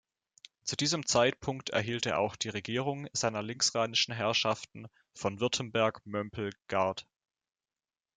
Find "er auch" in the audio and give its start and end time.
2.07-2.35